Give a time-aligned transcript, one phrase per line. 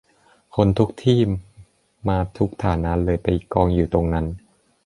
[0.55, 1.19] คนทุกที่
[2.07, 4.25] มาทุกฐานะเลยไปกองอยู่ตรงนั้น